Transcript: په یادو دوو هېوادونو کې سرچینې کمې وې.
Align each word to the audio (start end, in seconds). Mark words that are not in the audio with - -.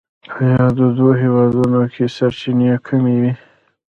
په 0.31 0.41
یادو 0.53 0.85
دوو 0.97 1.11
هېوادونو 1.23 1.79
کې 1.93 2.05
سرچینې 2.15 2.71
کمې 2.87 3.15
وې. 3.21 3.33